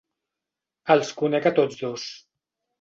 [0.95, 2.11] Els conec a tots dos.